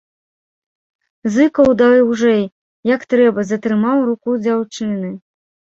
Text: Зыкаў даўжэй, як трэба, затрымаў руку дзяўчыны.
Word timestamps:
Зыкаў 1.35 1.69
даўжэй, 1.83 2.41
як 2.95 3.01
трэба, 3.15 3.39
затрымаў 3.53 3.97
руку 4.13 4.29
дзяўчыны. 4.49 5.17